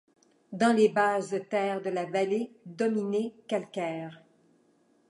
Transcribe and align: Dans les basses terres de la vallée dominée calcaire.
Dans 0.51 0.75
les 0.75 0.89
basses 0.89 1.35
terres 1.51 1.79
de 1.83 1.91
la 1.91 2.05
vallée 2.07 2.49
dominée 2.65 3.35
calcaire. 3.47 4.23